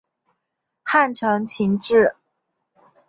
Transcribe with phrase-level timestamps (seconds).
[0.83, 2.15] 汉承秦制。